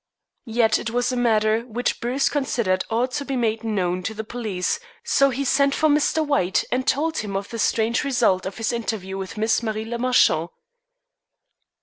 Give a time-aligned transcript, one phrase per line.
[0.49, 4.23] Yet it was a matter which Bruce considered ought to be made known to the
[4.23, 6.25] police, so he sent for Mr.
[6.25, 9.99] White and told him of the strange result of his interview with Miss Marie le
[9.99, 10.49] Marchant.